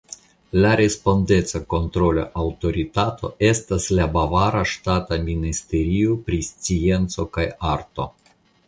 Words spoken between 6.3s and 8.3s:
Scienco kaj Arto.